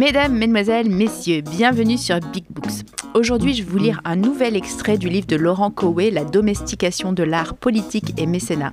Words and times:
Mesdames, 0.00 0.32
Mesdemoiselles, 0.32 0.88
Messieurs, 0.88 1.42
bienvenue 1.42 1.98
sur 1.98 2.18
Big 2.20 2.46
Books. 2.48 2.86
Aujourd'hui, 3.12 3.52
je 3.52 3.62
vais 3.62 3.70
vous 3.70 3.76
lire 3.76 4.00
un 4.06 4.16
nouvel 4.16 4.56
extrait 4.56 4.96
du 4.96 5.10
livre 5.10 5.26
de 5.26 5.36
Laurent 5.36 5.70
Coé, 5.70 6.10
La 6.10 6.24
domestication 6.24 7.12
de 7.12 7.22
l'art 7.22 7.52
politique 7.52 8.14
et 8.16 8.24
mécénat. 8.24 8.72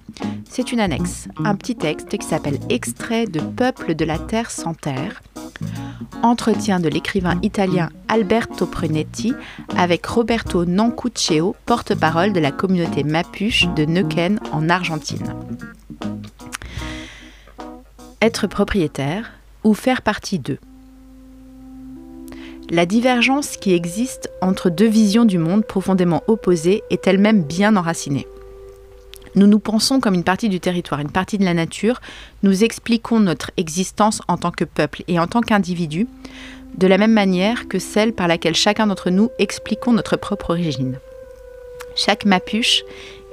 C'est 0.49 0.71
une 0.71 0.79
annexe, 0.79 1.27
un 1.43 1.55
petit 1.55 1.75
texte 1.75 2.17
qui 2.17 2.25
s'appelle 2.25 2.59
Extrait 2.69 3.25
de 3.25 3.41
Peuple 3.41 3.93
de 3.93 4.05
la 4.05 4.19
Terre 4.19 4.49
sans 4.49 4.73
terre. 4.73 5.21
Entretien 6.23 6.79
de 6.79 6.87
l'écrivain 6.87 7.37
italien 7.41 7.89
Alberto 8.07 8.65
Prunetti 8.65 9.33
avec 9.75 10.05
Roberto 10.05 10.63
Nancuccio, 10.63 11.57
porte-parole 11.65 12.31
de 12.31 12.39
la 12.39 12.53
communauté 12.53 13.03
Mapuche 13.03 13.67
de 13.75 13.83
Neuquén 13.83 14.39
en 14.53 14.69
Argentine. 14.69 15.35
Être 18.21 18.47
propriétaire 18.47 19.33
ou 19.65 19.73
faire 19.73 20.01
partie 20.01 20.39
d'eux. 20.39 20.59
La 22.69 22.85
divergence 22.85 23.55
qui 23.55 23.73
existe 23.73 24.29
entre 24.41 24.69
deux 24.69 24.89
visions 24.89 25.23
du 25.23 25.37
monde 25.37 25.65
profondément 25.65 26.23
opposées 26.27 26.83
est 26.89 27.07
elle-même 27.07 27.41
bien 27.41 27.77
enracinée. 27.77 28.27
Nous 29.35 29.47
nous 29.47 29.59
pensons 29.59 30.01
comme 30.01 30.15
une 30.15 30.25
partie 30.25 30.49
du 30.49 30.59
territoire, 30.59 30.99
une 30.99 31.11
partie 31.11 31.37
de 31.37 31.45
la 31.45 31.53
nature, 31.53 32.01
nous 32.43 32.65
expliquons 32.65 33.21
notre 33.21 33.51
existence 33.55 34.21
en 34.27 34.35
tant 34.35 34.51
que 34.51 34.65
peuple 34.65 35.03
et 35.07 35.17
en 35.17 35.27
tant 35.27 35.39
qu'individu, 35.39 36.07
de 36.75 36.87
la 36.87 36.97
même 36.97 37.13
manière 37.13 37.69
que 37.69 37.79
celle 37.79 38.11
par 38.11 38.27
laquelle 38.27 38.55
chacun 38.55 38.87
d'entre 38.87 39.11
nous 39.11 39.29
expliquons 39.39 39.93
notre 39.93 40.17
propre 40.17 40.49
origine. 40.49 40.99
Chaque 41.95 42.25
mapuche 42.25 42.83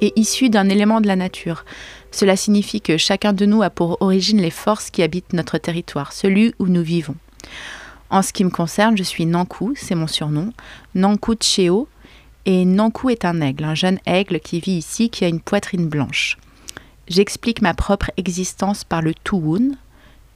est 0.01 0.17
issu 0.17 0.49
d'un 0.49 0.69
élément 0.69 1.01
de 1.01 1.09
la 1.09 1.17
nature. 1.17 1.65
Cela 2.13 2.37
signifie 2.37 2.81
que 2.81 2.99
chacun 2.99 3.33
de 3.33 3.47
nous 3.47 3.65
a 3.65 3.71
pour 3.71 4.01
origine 4.01 4.41
les 4.41 4.51
forces 4.51 4.91
qui 4.91 5.03
habitent 5.03 5.33
notre 5.33 5.59
territoire, 5.59 6.13
celui 6.13 6.55
où 6.61 6.67
nous 6.67 6.83
vivons. 6.83 7.17
En 8.15 8.23
ce 8.23 8.33
qui 8.33 8.45
me 8.45 8.51
concerne, 8.51 8.97
je 8.97 9.03
suis 9.03 9.27
Nankou, 9.27 9.75
c'est 9.75 9.97
mon 9.97 10.07
surnom, 10.07 10.53
Nankou 10.95 11.35
Tcheo, 11.35 11.89
et 12.47 12.65
Nankou 12.65 13.11
est 13.11 13.25
un 13.25 13.41
aigle, 13.41 13.65
un 13.65 13.75
jeune 13.75 13.99
aigle 14.07 14.39
qui 14.39 14.61
vit 14.61 14.77
ici, 14.77 15.11
qui 15.11 15.25
a 15.25 15.29
une 15.29 15.41
poitrine 15.41 15.89
blanche. 15.89 16.39
J'explique 17.09 17.61
ma 17.61 17.75
propre 17.75 18.13
existence 18.17 18.85
par 18.85 19.03
le 19.03 19.15
Tuwun, 19.15 19.73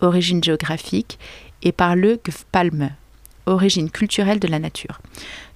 origine 0.01 0.43
géographique, 0.43 1.21
et 1.63 1.71
par 1.71 1.95
le 1.95 2.17
Gfpalme, 2.17 2.91
origine 3.47 3.91
culturelle 3.93 4.41
de 4.41 4.49
la 4.49 4.59
nature. 4.59 5.01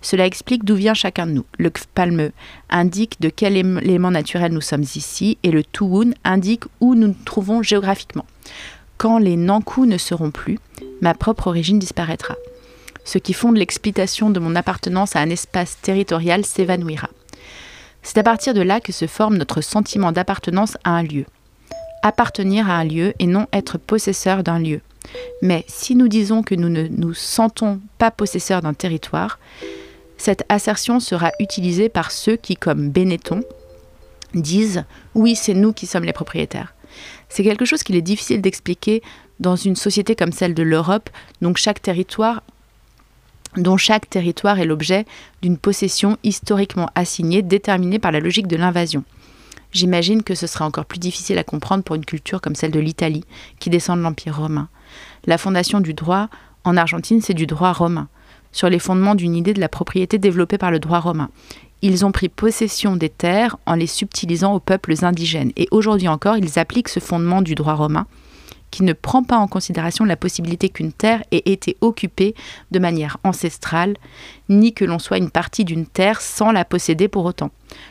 Cela 0.00 0.24
explique 0.24 0.62
d'où 0.62 0.76
vient 0.76 0.94
chacun 0.94 1.26
de 1.26 1.32
nous. 1.32 1.44
Le 1.58 1.70
Gfpalme 1.70 2.30
indique 2.70 3.20
de 3.20 3.30
quel 3.30 3.56
élément 3.56 4.12
naturel 4.12 4.52
nous 4.52 4.60
sommes 4.60 4.82
ici, 4.82 5.38
et 5.42 5.50
le 5.50 5.64
Tuwun 5.64 6.12
indique 6.22 6.66
où 6.78 6.94
nous 6.94 7.08
nous 7.08 7.16
trouvons 7.24 7.64
géographiquement. 7.64 8.26
Quand 8.96 9.18
les 9.18 9.36
Nankou 9.36 9.86
ne 9.86 9.98
seront 9.98 10.30
plus, 10.30 10.60
ma 11.02 11.12
propre 11.12 11.48
origine 11.48 11.78
disparaîtra. 11.78 12.36
Ce 13.04 13.18
qui 13.18 13.34
fonde 13.34 13.58
l'explication 13.58 14.30
de 14.30 14.40
mon 14.40 14.54
appartenance 14.54 15.16
à 15.16 15.20
un 15.20 15.28
espace 15.28 15.76
territorial 15.82 16.46
s'évanouira. 16.46 17.10
C'est 18.02 18.18
à 18.18 18.22
partir 18.22 18.54
de 18.54 18.62
là 18.62 18.80
que 18.80 18.92
se 18.92 19.06
forme 19.06 19.36
notre 19.36 19.60
sentiment 19.60 20.12
d'appartenance 20.12 20.78
à 20.84 20.92
un 20.92 21.02
lieu. 21.02 21.26
Appartenir 22.02 22.70
à 22.70 22.78
un 22.78 22.84
lieu 22.84 23.12
et 23.18 23.26
non 23.26 23.46
être 23.52 23.78
possesseur 23.78 24.42
d'un 24.42 24.58
lieu. 24.58 24.80
Mais 25.42 25.64
si 25.68 25.94
nous 25.94 26.08
disons 26.08 26.42
que 26.42 26.54
nous 26.54 26.68
ne 26.68 26.86
nous 26.88 27.14
sentons 27.14 27.80
pas 27.98 28.10
possesseurs 28.10 28.62
d'un 28.62 28.74
territoire, 28.74 29.38
cette 30.16 30.44
assertion 30.48 31.00
sera 31.00 31.32
utilisée 31.40 31.88
par 31.88 32.12
ceux 32.12 32.36
qui, 32.36 32.56
comme 32.56 32.90
Benetton, 32.90 33.42
disent 34.34 34.84
oui, 35.14 35.34
c'est 35.34 35.54
nous 35.54 35.72
qui 35.72 35.86
sommes 35.86 36.04
les 36.04 36.12
propriétaires. 36.12 36.74
C'est 37.28 37.44
quelque 37.44 37.64
chose 37.64 37.82
qu'il 37.82 37.96
est 37.96 38.02
difficile 38.02 38.40
d'expliquer 38.40 39.02
dans 39.40 39.56
une 39.56 39.76
société 39.76 40.14
comme 40.14 40.32
celle 40.32 40.54
de 40.54 40.62
l'Europe, 40.62 41.10
dont 41.40 41.54
chaque 41.54 41.82
territoire 41.82 42.42
est 43.56 44.64
l'objet 44.64 45.04
d'une 45.42 45.58
possession 45.58 46.16
historiquement 46.22 46.90
assignée, 46.94 47.42
déterminée 47.42 47.98
par 47.98 48.12
la 48.12 48.20
logique 48.20 48.46
de 48.46 48.56
l'invasion. 48.56 49.04
J'imagine 49.72 50.22
que 50.22 50.34
ce 50.34 50.46
sera 50.46 50.66
encore 50.66 50.84
plus 50.84 50.98
difficile 50.98 51.38
à 51.38 51.44
comprendre 51.44 51.82
pour 51.82 51.96
une 51.96 52.04
culture 52.04 52.40
comme 52.40 52.54
celle 52.54 52.70
de 52.70 52.80
l'Italie, 52.80 53.24
qui 53.58 53.70
descend 53.70 53.98
de 53.98 54.02
l'Empire 54.02 54.36
romain. 54.36 54.68
La 55.24 55.38
fondation 55.38 55.80
du 55.80 55.94
droit 55.94 56.28
en 56.64 56.76
Argentine, 56.76 57.22
c'est 57.22 57.34
du 57.34 57.46
droit 57.46 57.72
romain, 57.72 58.08
sur 58.52 58.68
les 58.68 58.78
fondements 58.78 59.14
d'une 59.14 59.34
idée 59.34 59.54
de 59.54 59.60
la 59.60 59.70
propriété 59.70 60.18
développée 60.18 60.58
par 60.58 60.70
le 60.70 60.78
droit 60.78 61.00
romain. 61.00 61.30
Ils 61.82 62.06
ont 62.06 62.12
pris 62.12 62.28
possession 62.28 62.96
des 62.96 63.08
terres 63.08 63.56
en 63.66 63.74
les 63.74 63.88
subtilisant 63.88 64.54
aux 64.54 64.60
peuples 64.60 65.04
indigènes, 65.04 65.52
et 65.56 65.68
aujourd'hui 65.72 66.08
encore, 66.08 66.36
ils 66.36 66.58
appliquent 66.58 66.88
ce 66.88 67.00
fondement 67.00 67.42
du 67.42 67.54
droit 67.54 67.74
romain 67.74 68.06
qui 68.72 68.82
ne 68.82 68.94
prend 68.94 69.22
pas 69.22 69.36
en 69.36 69.46
considération 69.46 70.04
la 70.04 70.16
possibilité 70.16 70.68
qu'une 70.68 70.92
terre 70.92 71.22
ait 71.30 71.42
été 71.44 71.76
occupée 71.80 72.34
de 72.72 72.78
manière 72.80 73.18
ancestrale, 73.22 73.96
ni 74.48 74.72
que 74.72 74.84
l'on 74.84 74.98
soit 74.98 75.18
une 75.18 75.30
partie 75.30 75.64
d'une 75.64 75.86
terre 75.86 76.20
sans 76.20 76.50
la 76.50 76.64
posséder 76.64 77.06
pour 77.06 77.24
autant. 77.24 77.50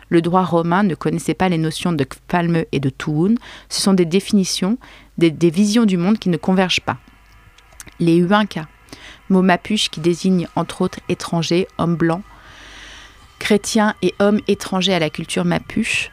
Le 0.09 0.21
droit 0.21 0.43
romain 0.43 0.83
ne 0.83 0.95
connaissait 0.95 1.35
pas 1.35 1.49
les 1.49 1.59
notions 1.59 1.93
de 1.93 2.03
Kpalme 2.03 2.65
et 2.71 2.79
de 2.79 2.89
Tuun, 2.89 3.35
ce 3.69 3.81
sont 3.81 3.93
des 3.93 4.05
définitions, 4.05 4.77
des, 5.17 5.31
visions 5.51 5.85
du 5.85 5.97
monde 5.97 6.17
qui 6.17 6.29
ne 6.29 6.37
convergent 6.37 6.81
pas. 6.81 6.97
Les 7.99 8.17
Huinca, 8.17 8.67
mot 9.29 9.43
mapuche 9.43 9.89
qui 9.89 9.99
désigne 9.99 10.47
entre 10.55 10.81
autres 10.81 10.99
étrangers, 11.09 11.67
hommes 11.77 11.95
blancs, 11.95 12.23
chrétiens 13.41 13.95
et 14.03 14.13
hommes 14.19 14.39
étrangers 14.47 14.93
à 14.93 14.99
la 14.99 15.09
culture 15.09 15.45
mapuche, 15.45 16.11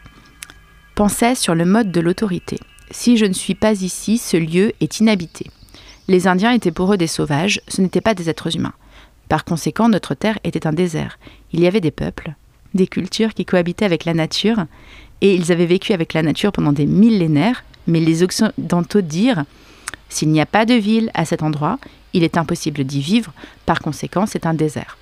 pensaient 0.95 1.35
sur 1.35 1.55
le 1.55 1.67
mode 1.67 1.93
de 1.93 2.01
l'autorité. 2.01 2.59
Si 2.91 3.19
je 3.19 3.27
ne 3.27 3.35
suis 3.35 3.55
pas 3.55 3.83
ici, 3.83 4.17
ce 4.17 4.39
lieu 4.39 4.73
est 4.81 4.99
inhabité. 4.99 5.51
Les 6.09 6.27
Indiens 6.27 6.53
étaient 6.53 6.73
pour 6.73 6.91
eux 6.91 6.97
des 6.97 7.07
sauvages, 7.07 7.61
ce 7.69 7.83
n'étaient 7.83 8.01
pas 8.01 8.15
des 8.15 8.31
êtres 8.31 8.57
humains. 8.57 8.73
Par 9.29 9.45
conséquent, 9.45 9.91
notre 9.91 10.15
terre 10.15 10.39
était 10.43 10.67
un 10.67 10.73
désert. 10.73 11.19
Il 11.53 11.61
y 11.61 11.67
avait 11.67 11.83
des 11.83 11.91
peuples, 11.91 12.33
des 12.73 12.87
cultures 12.87 13.35
qui 13.35 13.45
cohabitaient 13.45 13.85
avec 13.85 14.07
la 14.07 14.15
nature, 14.15 14.65
et 15.21 15.35
ils 15.35 15.53
avaient 15.53 15.67
vécu 15.67 15.93
avec 15.93 16.15
la 16.15 16.23
nature 16.23 16.51
pendant 16.51 16.73
des 16.73 16.87
millénaires, 16.87 17.63
mais 17.87 18.01
les 18.01 18.23
Occidentaux 18.23 19.03
dirent 19.03 19.45
s'il 20.09 20.31
n'y 20.31 20.41
a 20.41 20.47
pas 20.47 20.65
de 20.65 20.75
ville 20.75 21.11
à 21.13 21.27
cet 21.27 21.43
endroit, 21.43 21.79
il 22.15 22.25
est 22.25 22.39
impossible 22.39 22.85
d'y 22.85 23.03
vivre, 23.03 23.35
par 23.67 23.81
conséquent, 23.81 24.25
c'est 24.25 24.47
un 24.47 24.55
désert. 24.55 24.97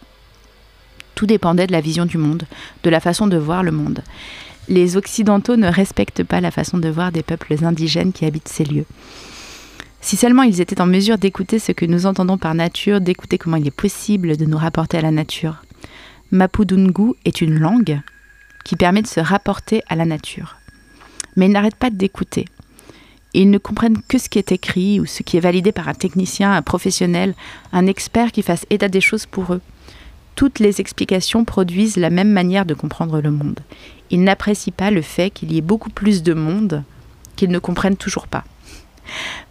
Tout 1.16 1.26
dépendait 1.26 1.66
de 1.66 1.72
la 1.72 1.80
vision 1.80 2.06
du 2.06 2.18
monde, 2.18 2.44
de 2.84 2.90
la 2.90 3.00
façon 3.00 3.26
de 3.26 3.36
voir 3.36 3.64
le 3.64 3.72
monde 3.72 4.02
les 4.68 4.96
Occidentaux 4.96 5.56
ne 5.56 5.68
respectent 5.68 6.24
pas 6.24 6.40
la 6.40 6.50
façon 6.50 6.78
de 6.78 6.88
voir 6.88 7.12
des 7.12 7.22
peuples 7.22 7.64
indigènes 7.64 8.12
qui 8.12 8.24
habitent 8.24 8.48
ces 8.48 8.64
lieux. 8.64 8.86
Si 10.00 10.16
seulement 10.16 10.42
ils 10.42 10.60
étaient 10.60 10.80
en 10.80 10.86
mesure 10.86 11.18
d'écouter 11.18 11.58
ce 11.58 11.72
que 11.72 11.86
nous 11.86 12.06
entendons 12.06 12.38
par 12.38 12.54
nature, 12.54 13.00
d'écouter 13.00 13.38
comment 13.38 13.56
il 13.56 13.66
est 13.66 13.70
possible 13.70 14.36
de 14.36 14.44
nous 14.44 14.58
rapporter 14.58 14.98
à 14.98 15.02
la 15.02 15.10
nature. 15.10 15.62
Mapudungu 16.30 17.12
est 17.24 17.40
une 17.40 17.58
langue 17.58 18.00
qui 18.64 18.76
permet 18.76 19.02
de 19.02 19.06
se 19.06 19.20
rapporter 19.20 19.82
à 19.88 19.96
la 19.96 20.04
nature. 20.04 20.56
Mais 21.36 21.46
ils 21.46 21.52
n'arrêtent 21.52 21.76
pas 21.76 21.90
d'écouter. 21.90 22.46
Ils 23.34 23.50
ne 23.50 23.58
comprennent 23.58 24.00
que 24.08 24.18
ce 24.18 24.28
qui 24.28 24.38
est 24.38 24.52
écrit 24.52 24.98
ou 24.98 25.06
ce 25.06 25.22
qui 25.22 25.36
est 25.36 25.40
validé 25.40 25.70
par 25.70 25.88
un 25.88 25.94
technicien, 25.94 26.52
un 26.52 26.62
professionnel, 26.62 27.34
un 27.72 27.86
expert 27.86 28.32
qui 28.32 28.42
fasse 28.42 28.66
état 28.70 28.88
des 28.88 29.00
choses 29.00 29.26
pour 29.26 29.52
eux. 29.54 29.60
Toutes 30.36 30.60
les 30.60 30.80
explications 30.80 31.44
produisent 31.44 31.96
la 31.96 32.10
même 32.10 32.30
manière 32.30 32.66
de 32.66 32.74
comprendre 32.74 33.20
le 33.20 33.30
monde 33.30 33.60
ils 34.10 34.22
n'apprécient 34.22 34.72
pas 34.76 34.90
le 34.90 35.02
fait 35.02 35.30
qu'il 35.30 35.52
y 35.52 35.58
ait 35.58 35.62
beaucoup 35.62 35.90
plus 35.90 36.22
de 36.22 36.34
monde 36.34 36.82
qu'ils 37.36 37.50
ne 37.50 37.58
comprennent 37.58 37.96
toujours 37.96 38.28
pas. 38.28 38.44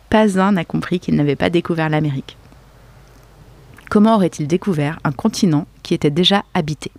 Pas 0.10 0.40
un 0.40 0.54
n'a 0.54 0.66
compris 0.66 1.00
qu'ils 1.00 1.16
n'avaient 1.16 1.36
pas 1.36 1.50
découvert 1.50 1.90
l'Amérique. 1.90 2.38
Comment 3.90 4.16
auraient-ils 4.16 4.48
découvert 4.48 5.00
un 5.04 5.12
continent 5.12 5.68
qui 5.84 5.94
était 5.94 6.10
déjà 6.10 6.44
habité? 6.54 6.92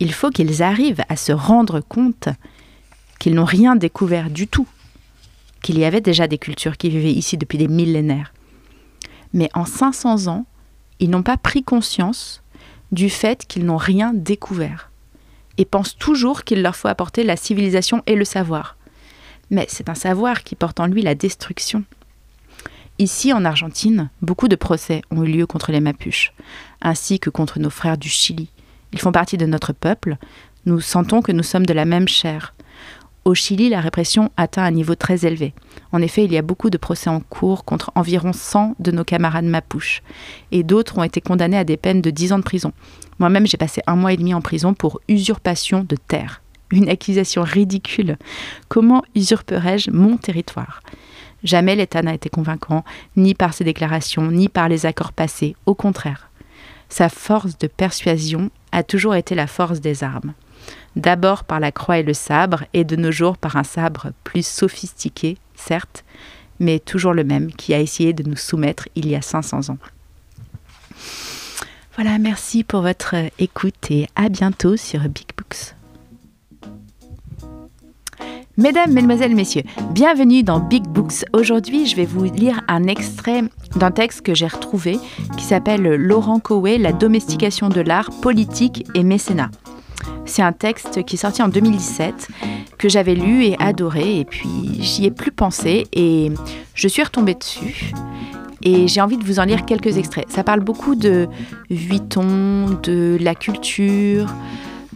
Il 0.00 0.12
faut 0.12 0.30
qu'ils 0.30 0.62
arrivent 0.62 1.04
à 1.08 1.16
se 1.16 1.32
rendre 1.32 1.80
compte 1.80 2.28
qu'ils 3.18 3.34
n'ont 3.34 3.44
rien 3.44 3.76
découvert 3.76 4.30
du 4.30 4.48
tout, 4.48 4.66
qu'il 5.62 5.78
y 5.78 5.84
avait 5.84 6.00
déjà 6.00 6.26
des 6.26 6.38
cultures 6.38 6.76
qui 6.76 6.90
vivaient 6.90 7.12
ici 7.12 7.36
depuis 7.36 7.58
des 7.58 7.68
millénaires. 7.68 8.32
Mais 9.32 9.50
en 9.54 9.64
500 9.64 10.28
ans, 10.28 10.46
ils 11.00 11.10
n'ont 11.10 11.22
pas 11.22 11.36
pris 11.36 11.62
conscience 11.62 12.42
du 12.92 13.10
fait 13.10 13.46
qu'ils 13.46 13.64
n'ont 13.64 13.76
rien 13.76 14.12
découvert 14.14 14.90
et 15.58 15.64
pensent 15.64 15.96
toujours 15.96 16.44
qu'il 16.44 16.62
leur 16.62 16.76
faut 16.76 16.88
apporter 16.88 17.24
la 17.24 17.36
civilisation 17.36 18.02
et 18.06 18.16
le 18.16 18.24
savoir. 18.24 18.76
Mais 19.50 19.66
c'est 19.68 19.88
un 19.88 19.94
savoir 19.94 20.42
qui 20.42 20.54
porte 20.54 20.80
en 20.80 20.86
lui 20.86 21.02
la 21.02 21.14
destruction. 21.14 21.84
Ici, 22.98 23.32
en 23.32 23.44
Argentine, 23.44 24.08
beaucoup 24.22 24.48
de 24.48 24.56
procès 24.56 25.02
ont 25.10 25.22
eu 25.24 25.28
lieu 25.28 25.46
contre 25.46 25.72
les 25.72 25.80
Mapuches, 25.80 26.32
ainsi 26.80 27.18
que 27.18 27.30
contre 27.30 27.58
nos 27.58 27.70
frères 27.70 27.98
du 27.98 28.08
Chili. 28.08 28.48
Ils 28.92 29.00
font 29.00 29.12
partie 29.12 29.36
de 29.36 29.46
notre 29.46 29.72
peuple, 29.72 30.16
nous 30.66 30.80
sentons 30.80 31.20
que 31.20 31.32
nous 31.32 31.42
sommes 31.42 31.66
de 31.66 31.74
la 31.74 31.84
même 31.84 32.08
chair. 32.08 32.54
Au 33.24 33.34
Chili, 33.34 33.70
la 33.70 33.80
répression 33.80 34.30
atteint 34.36 34.64
un 34.64 34.70
niveau 34.70 34.96
très 34.96 35.24
élevé. 35.24 35.54
En 35.92 36.02
effet, 36.02 36.24
il 36.24 36.32
y 36.32 36.36
a 36.36 36.42
beaucoup 36.42 36.68
de 36.68 36.76
procès 36.76 37.08
en 37.08 37.20
cours 37.20 37.64
contre 37.64 37.90
environ 37.94 38.34
100 38.34 38.74
de 38.78 38.90
nos 38.90 39.04
camarades 39.04 39.46
Mapuches, 39.46 40.02
et 40.52 40.62
d'autres 40.62 40.98
ont 40.98 41.04
été 41.04 41.22
condamnés 41.22 41.56
à 41.56 41.64
des 41.64 41.78
peines 41.78 42.02
de 42.02 42.10
10 42.10 42.34
ans 42.34 42.38
de 42.38 42.44
prison. 42.44 42.72
Moi-même, 43.18 43.46
j'ai 43.46 43.56
passé 43.56 43.80
un 43.86 43.96
mois 43.96 44.12
et 44.12 44.18
demi 44.18 44.34
en 44.34 44.42
prison 44.42 44.74
pour 44.74 45.00
usurpation 45.08 45.84
de 45.88 45.96
terre. 45.96 46.42
Une 46.70 46.90
accusation 46.90 47.44
ridicule. 47.44 48.18
Comment 48.68 49.02
usurperais-je 49.14 49.90
mon 49.90 50.18
territoire? 50.18 50.82
Jamais 51.42 51.76
l'État 51.76 52.02
n'a 52.02 52.12
été 52.12 52.28
convaincant, 52.28 52.84
ni 53.16 53.34
par 53.34 53.54
ses 53.54 53.64
déclarations, 53.64 54.30
ni 54.30 54.50
par 54.50 54.68
les 54.68 54.84
accords 54.84 55.14
passés. 55.14 55.56
Au 55.64 55.74
contraire, 55.74 56.30
sa 56.90 57.08
force 57.08 57.56
de 57.56 57.68
persuasion 57.68 58.50
a 58.70 58.82
toujours 58.82 59.14
été 59.14 59.34
la 59.34 59.46
force 59.46 59.80
des 59.80 60.04
armes. 60.04 60.34
D'abord 60.96 61.44
par 61.44 61.60
la 61.60 61.72
croix 61.72 61.98
et 61.98 62.02
le 62.02 62.14
sabre, 62.14 62.64
et 62.72 62.84
de 62.84 62.96
nos 62.96 63.10
jours 63.10 63.36
par 63.36 63.56
un 63.56 63.64
sabre 63.64 64.12
plus 64.22 64.46
sophistiqué, 64.46 65.36
certes, 65.54 66.04
mais 66.60 66.78
toujours 66.78 67.14
le 67.14 67.24
même, 67.24 67.52
qui 67.52 67.74
a 67.74 67.80
essayé 67.80 68.12
de 68.12 68.28
nous 68.28 68.36
soumettre 68.36 68.88
il 68.94 69.08
y 69.08 69.16
a 69.16 69.22
500 69.22 69.70
ans. 69.70 69.78
Voilà, 71.96 72.18
merci 72.18 72.64
pour 72.64 72.82
votre 72.82 73.14
écoute 73.38 73.90
et 73.90 74.08
à 74.16 74.28
bientôt 74.28 74.76
sur 74.76 75.00
Big 75.00 75.28
Books. 75.36 75.74
Mesdames, 78.56 78.92
Mesdemoiselles, 78.92 79.34
Messieurs, 79.34 79.64
bienvenue 79.90 80.44
dans 80.44 80.60
Big 80.60 80.84
Books. 80.86 81.24
Aujourd'hui, 81.32 81.86
je 81.86 81.96
vais 81.96 82.04
vous 82.04 82.22
lire 82.24 82.60
un 82.68 82.84
extrait 82.84 83.42
d'un 83.74 83.90
texte 83.90 84.22
que 84.22 84.32
j'ai 84.32 84.46
retrouvé 84.46 84.98
qui 85.36 85.44
s'appelle 85.44 85.82
Laurent 85.82 86.38
Coé, 86.38 86.78
La 86.78 86.92
domestication 86.92 87.68
de 87.68 87.80
l'art, 87.80 88.10
politique 88.22 88.86
et 88.94 89.02
mécénat. 89.02 89.50
C'est 90.26 90.42
un 90.42 90.52
texte 90.52 91.04
qui 91.04 91.16
est 91.16 91.18
sorti 91.18 91.42
en 91.42 91.48
2017 91.48 92.28
que 92.78 92.88
j'avais 92.88 93.14
lu 93.14 93.44
et 93.44 93.56
adoré 93.60 94.20
et 94.20 94.24
puis 94.24 94.48
j'y 94.80 95.04
ai 95.06 95.10
plus 95.10 95.30
pensé 95.30 95.86
et 95.92 96.30
je 96.74 96.88
suis 96.88 97.02
retombée 97.02 97.34
dessus 97.34 97.92
et 98.64 98.88
j'ai 98.88 99.00
envie 99.00 99.18
de 99.18 99.24
vous 99.24 99.38
en 99.38 99.44
lire 99.44 99.64
quelques 99.66 99.98
extraits. 99.98 100.24
Ça 100.30 100.42
parle 100.42 100.60
beaucoup 100.60 100.94
de 100.94 101.28
Vuitton, 101.70 102.78
de 102.82 103.18
la 103.20 103.34
culture, 103.34 104.26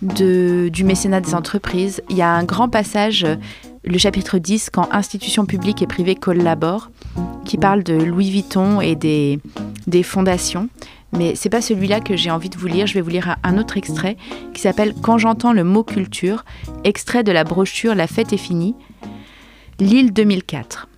de, 0.02 0.70
du 0.72 0.84
mécénat 0.84 1.20
des 1.20 1.34
entreprises. 1.34 2.02
Il 2.08 2.16
y 2.16 2.22
a 2.22 2.30
un 2.30 2.44
grand 2.44 2.68
passage, 2.68 3.26
le 3.84 3.98
chapitre 3.98 4.38
10, 4.38 4.70
quand 4.70 4.88
institutions 4.90 5.44
publiques 5.44 5.82
et 5.82 5.86
privées 5.86 6.14
collaborent, 6.14 6.90
qui 7.44 7.58
parle 7.58 7.82
de 7.82 7.94
Louis 7.94 8.30
Vuitton 8.30 8.80
et 8.80 8.96
des, 8.96 9.38
des 9.86 10.02
fondations. 10.02 10.68
Mais 11.12 11.34
c'est 11.34 11.48
pas 11.48 11.62
celui-là 11.62 12.00
que 12.00 12.16
j'ai 12.16 12.30
envie 12.30 12.50
de 12.50 12.58
vous 12.58 12.66
lire. 12.66 12.86
Je 12.86 12.94
vais 12.94 13.00
vous 13.00 13.10
lire 13.10 13.36
un 13.42 13.58
autre 13.58 13.76
extrait 13.76 14.16
qui 14.52 14.60
s'appelle 14.60 14.94
Quand 15.02 15.18
j'entends 15.18 15.52
le 15.52 15.64
mot 15.64 15.82
culture, 15.82 16.44
extrait 16.84 17.24
de 17.24 17.32
la 17.32 17.44
brochure 17.44 17.94
La 17.94 18.06
fête 18.06 18.32
est 18.32 18.36
finie, 18.36 18.74
Lille 19.80 20.12
2004. 20.12 20.88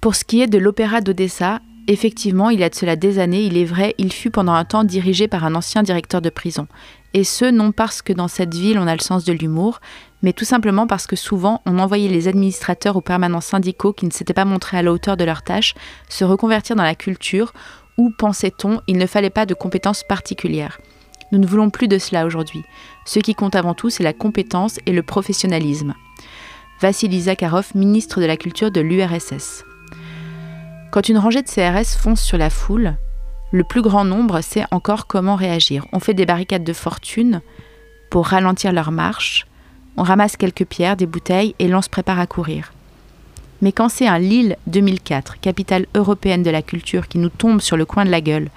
Pour 0.00 0.14
ce 0.14 0.24
qui 0.24 0.42
est 0.42 0.46
de 0.46 0.58
l'opéra 0.58 1.00
d'Odessa, 1.00 1.60
effectivement, 1.86 2.50
il 2.50 2.60
y 2.60 2.64
a 2.64 2.68
de 2.68 2.74
cela 2.74 2.96
des 2.96 3.18
années, 3.18 3.44
il 3.44 3.56
est 3.56 3.64
vrai, 3.64 3.94
il 3.98 4.12
fut 4.12 4.30
pendant 4.30 4.52
un 4.52 4.64
temps 4.64 4.84
dirigé 4.84 5.28
par 5.28 5.44
un 5.44 5.54
ancien 5.54 5.82
directeur 5.82 6.20
de 6.20 6.30
prison. 6.30 6.66
Et 7.14 7.24
ce, 7.24 7.44
non 7.44 7.72
parce 7.72 8.02
que 8.02 8.12
dans 8.12 8.28
cette 8.28 8.54
ville 8.54 8.78
on 8.78 8.86
a 8.86 8.94
le 8.94 9.00
sens 9.00 9.24
de 9.24 9.32
l'humour, 9.32 9.80
mais 10.22 10.32
tout 10.32 10.44
simplement 10.44 10.86
parce 10.86 11.06
que 11.06 11.16
souvent 11.16 11.62
on 11.64 11.78
envoyait 11.78 12.08
les 12.08 12.28
administrateurs 12.28 12.96
ou 12.96 13.00
permanents 13.00 13.40
syndicaux 13.40 13.92
qui 13.92 14.06
ne 14.06 14.10
s'étaient 14.10 14.34
pas 14.34 14.44
montrés 14.44 14.78
à 14.78 14.82
la 14.82 14.92
hauteur 14.92 15.16
de 15.16 15.24
leurs 15.24 15.42
tâches 15.42 15.74
se 16.08 16.24
reconvertir 16.24 16.76
dans 16.76 16.82
la 16.82 16.94
culture, 16.94 17.52
où, 17.98 18.10
pensait-on, 18.10 18.80
il 18.86 18.98
ne 18.98 19.06
fallait 19.06 19.30
pas 19.30 19.46
de 19.46 19.54
compétences 19.54 20.02
particulières. 20.02 20.80
Nous 21.32 21.38
ne 21.38 21.46
voulons 21.46 21.70
plus 21.70 21.88
de 21.88 21.98
cela 21.98 22.26
aujourd'hui. 22.26 22.62
Ce 23.04 23.18
qui 23.18 23.34
compte 23.34 23.54
avant 23.54 23.74
tout, 23.74 23.90
c'est 23.90 24.02
la 24.02 24.12
compétence 24.12 24.78
et 24.86 24.92
le 24.92 25.02
professionnalisme. 25.02 25.94
Vassili 26.80 27.22
Zakharov, 27.22 27.72
ministre 27.74 28.20
de 28.20 28.26
la 28.26 28.36
Culture 28.36 28.70
de 28.70 28.80
l'URSS. 28.80 29.64
Quand 30.90 31.08
une 31.08 31.18
rangée 31.18 31.42
de 31.42 31.48
CRS 31.48 31.96
fonce 31.96 32.22
sur 32.22 32.38
la 32.38 32.50
foule, 32.50 32.96
le 33.52 33.64
plus 33.64 33.82
grand 33.82 34.04
nombre 34.04 34.40
sait 34.40 34.64
encore 34.70 35.06
comment 35.06 35.36
réagir. 35.36 35.86
On 35.92 36.00
fait 36.00 36.14
des 36.14 36.26
barricades 36.26 36.64
de 36.64 36.72
fortune 36.72 37.40
pour 38.10 38.26
ralentir 38.26 38.72
leur 38.72 38.92
marche, 38.92 39.46
on 39.96 40.02
ramasse 40.02 40.36
quelques 40.36 40.64
pierres, 40.64 40.96
des 40.96 41.06
bouteilles 41.06 41.54
et 41.58 41.68
l'on 41.68 41.82
se 41.82 41.88
prépare 41.88 42.18
à 42.18 42.26
courir. 42.26 42.72
Mais 43.64 43.72
quand 43.72 43.88
c'est 43.88 44.06
un 44.06 44.18
Lille 44.18 44.58
2004, 44.66 45.40
capitale 45.40 45.86
européenne 45.94 46.42
de 46.42 46.50
la 46.50 46.60
culture, 46.60 47.08
qui 47.08 47.16
nous 47.16 47.30
tombe 47.30 47.62
sur 47.62 47.78
le 47.78 47.86
coin 47.86 48.04
de 48.04 48.10
la 48.10 48.20
gueule, 48.20 48.50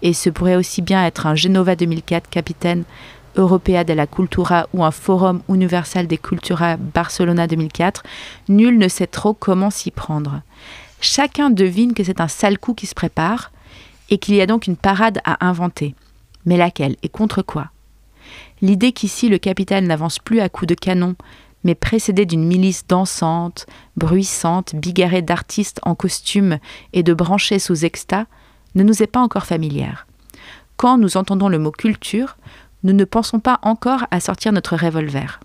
et 0.00 0.14
ce 0.14 0.30
pourrait 0.30 0.56
aussi 0.56 0.80
bien 0.80 1.04
être 1.04 1.26
un 1.26 1.34
Genova 1.34 1.76
2004, 1.76 2.30
capitaine 2.30 2.84
Europea 3.36 3.84
de 3.84 3.92
la 3.92 4.06
Cultura 4.06 4.66
ou 4.72 4.82
un 4.82 4.90
Forum 4.90 5.42
Universal 5.50 6.06
des 6.06 6.16
Cultura 6.16 6.78
Barcelona 6.78 7.46
2004, 7.46 8.04
nul 8.48 8.78
ne 8.78 8.88
sait 8.88 9.06
trop 9.06 9.34
comment 9.34 9.68
s'y 9.68 9.90
prendre. 9.90 10.40
Chacun 10.98 11.50
devine 11.50 11.92
que 11.92 12.02
c'est 12.02 12.22
un 12.22 12.28
sale 12.28 12.58
coup 12.58 12.72
qui 12.72 12.86
se 12.86 12.94
prépare 12.94 13.52
et 14.08 14.16
qu'il 14.16 14.34
y 14.34 14.40
a 14.40 14.46
donc 14.46 14.66
une 14.66 14.78
parade 14.78 15.20
à 15.26 15.46
inventer. 15.46 15.94
Mais 16.46 16.56
laquelle 16.56 16.96
et 17.02 17.10
contre 17.10 17.42
quoi? 17.42 17.66
L'idée 18.62 18.92
qu'ici 18.92 19.28
le 19.28 19.36
capital 19.36 19.84
n'avance 19.84 20.18
plus 20.18 20.40
à 20.40 20.48
coups 20.48 20.68
de 20.68 20.74
canon, 20.74 21.16
mais 21.64 21.74
précédé 21.74 22.26
d'une 22.26 22.44
milice 22.44 22.86
dansante, 22.86 23.66
bruissante, 23.96 24.74
bigarrée 24.74 25.22
d'artistes 25.22 25.80
en 25.82 25.94
costume 25.94 26.58
et 26.92 27.02
de 27.02 27.14
branchés 27.14 27.58
sous 27.58 27.84
extas, 27.84 28.26
ne 28.74 28.82
nous 28.82 29.02
est 29.02 29.08
pas 29.08 29.20
encore 29.20 29.46
familière. 29.46 30.06
Quand 30.76 30.98
nous 30.98 31.16
entendons 31.16 31.48
le 31.48 31.58
mot 31.58 31.70
culture, 31.70 32.36
nous 32.82 32.92
ne 32.92 33.04
pensons 33.04 33.40
pas 33.40 33.58
encore 33.62 34.06
à 34.10 34.20
sortir 34.20 34.52
notre 34.52 34.76
revolver. 34.76 35.40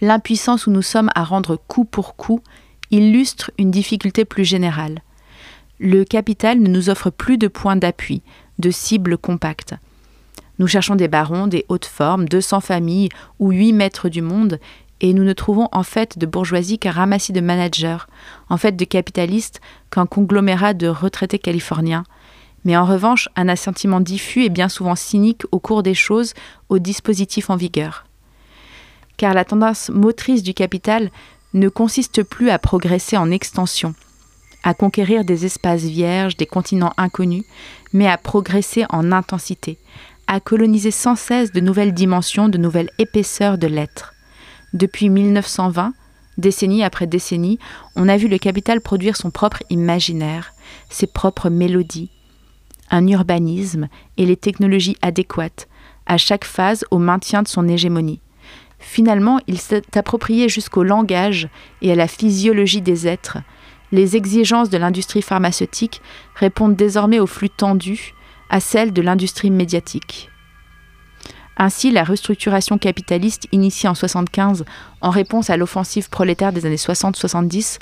L'impuissance 0.00 0.66
où 0.66 0.70
nous 0.70 0.82
sommes 0.82 1.10
à 1.14 1.22
rendre 1.22 1.56
coup 1.56 1.84
pour 1.84 2.16
coup 2.16 2.40
illustre 2.90 3.50
une 3.58 3.70
difficulté 3.70 4.24
plus 4.24 4.44
générale. 4.44 5.00
Le 5.78 6.04
capital 6.04 6.60
ne 6.60 6.68
nous 6.68 6.90
offre 6.90 7.10
plus 7.10 7.38
de 7.38 7.48
points 7.48 7.76
d'appui, 7.76 8.22
de 8.58 8.70
cibles 8.70 9.16
compactes. 9.16 9.74
Nous 10.62 10.68
cherchons 10.68 10.94
des 10.94 11.08
barons, 11.08 11.48
des 11.48 11.64
hautes 11.68 11.86
formes, 11.86 12.28
200 12.28 12.60
familles 12.60 13.08
ou 13.40 13.50
8 13.50 13.72
maîtres 13.72 14.08
du 14.08 14.22
monde, 14.22 14.60
et 15.00 15.12
nous 15.12 15.24
ne 15.24 15.32
trouvons 15.32 15.68
en 15.72 15.82
fait 15.82 16.18
de 16.18 16.24
bourgeoisie 16.24 16.78
qu'un 16.78 16.92
ramassis 16.92 17.32
de 17.32 17.40
managers, 17.40 18.06
en 18.48 18.56
fait 18.56 18.76
de 18.76 18.84
capitalistes 18.84 19.60
qu'un 19.90 20.06
conglomérat 20.06 20.72
de 20.72 20.86
retraités 20.86 21.40
californiens, 21.40 22.04
mais 22.64 22.76
en 22.76 22.84
revanche 22.84 23.28
un 23.34 23.48
assentiment 23.48 23.98
diffus 23.98 24.44
et 24.44 24.50
bien 24.50 24.68
souvent 24.68 24.94
cynique 24.94 25.42
au 25.50 25.58
cours 25.58 25.82
des 25.82 25.94
choses 25.94 26.32
au 26.68 26.78
dispositif 26.78 27.50
en 27.50 27.56
vigueur. 27.56 28.04
Car 29.16 29.34
la 29.34 29.44
tendance 29.44 29.88
motrice 29.88 30.44
du 30.44 30.54
capital 30.54 31.10
ne 31.54 31.68
consiste 31.68 32.22
plus 32.22 32.50
à 32.50 32.60
progresser 32.60 33.16
en 33.16 33.32
extension, 33.32 33.96
à 34.62 34.74
conquérir 34.74 35.24
des 35.24 35.44
espaces 35.44 35.82
vierges, 35.82 36.36
des 36.36 36.46
continents 36.46 36.92
inconnus, 36.98 37.44
mais 37.92 38.06
à 38.06 38.16
progresser 38.16 38.84
en 38.90 39.10
intensité, 39.10 39.76
à 40.32 40.40
coloniser 40.40 40.90
sans 40.90 41.14
cesse 41.14 41.52
de 41.52 41.60
nouvelles 41.60 41.92
dimensions, 41.92 42.48
de 42.48 42.56
nouvelles 42.56 42.88
épaisseurs 42.98 43.58
de 43.58 43.66
l'être. 43.66 44.14
Depuis 44.72 45.10
1920, 45.10 45.92
décennie 46.38 46.82
après 46.82 47.06
décennie, 47.06 47.58
on 47.96 48.08
a 48.08 48.16
vu 48.16 48.28
le 48.28 48.38
capital 48.38 48.80
produire 48.80 49.14
son 49.14 49.30
propre 49.30 49.62
imaginaire, 49.68 50.54
ses 50.88 51.06
propres 51.06 51.50
mélodies, 51.50 52.08
un 52.90 53.06
urbanisme 53.08 53.88
et 54.16 54.24
les 54.24 54.38
technologies 54.38 54.96
adéquates, 55.02 55.68
à 56.06 56.16
chaque 56.16 56.46
phase 56.46 56.86
au 56.90 56.96
maintien 56.96 57.42
de 57.42 57.48
son 57.48 57.68
hégémonie. 57.68 58.20
Finalement, 58.78 59.38
il 59.48 59.58
s'est 59.58 59.98
approprié 59.98 60.48
jusqu'au 60.48 60.82
langage 60.82 61.50
et 61.82 61.92
à 61.92 61.94
la 61.94 62.08
physiologie 62.08 62.80
des 62.80 63.06
êtres. 63.06 63.36
Les 63.92 64.16
exigences 64.16 64.70
de 64.70 64.78
l'industrie 64.78 65.20
pharmaceutique 65.20 66.00
répondent 66.36 66.74
désormais 66.74 67.20
aux 67.20 67.26
flux 67.26 67.50
tendus, 67.50 68.14
à 68.52 68.60
celles 68.60 68.92
de 68.92 69.02
l'industrie 69.02 69.50
médiatique. 69.50 70.30
Ainsi, 71.56 71.90
la 71.90 72.04
restructuration 72.04 72.78
capitaliste 72.78 73.48
initiée 73.50 73.88
en 73.88 73.92
1975 73.92 74.64
en 75.00 75.10
réponse 75.10 75.50
à 75.50 75.56
l'offensive 75.56 76.08
prolétaire 76.08 76.52
des 76.52 76.64
années 76.66 76.76
60-70 76.76 77.78